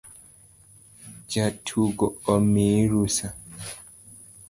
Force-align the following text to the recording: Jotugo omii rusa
Jotugo 1.31 2.05
omii 2.33 2.73
rusa 2.91 3.27